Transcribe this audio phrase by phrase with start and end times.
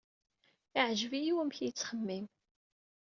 [0.75, 2.25] Yeɛjeb-iyi wamek ay yettxemmim.